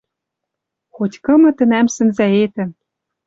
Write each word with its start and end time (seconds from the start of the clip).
Хоть 0.95 1.17
кымы 1.23 1.51
тӹнӓм 1.57 1.87
сӹнзӓэтӹм 1.95 2.69